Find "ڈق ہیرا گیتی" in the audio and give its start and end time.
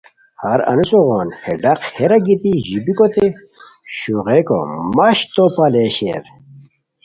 1.63-2.51